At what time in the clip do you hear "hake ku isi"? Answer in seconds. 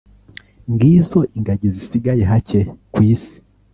2.31-3.35